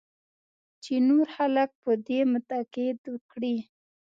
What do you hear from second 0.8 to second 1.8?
چې نور خلک